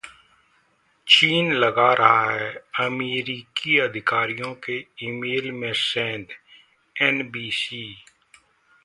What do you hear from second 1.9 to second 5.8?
रहा है अमेरिकी अधिकारियों के ईमेल में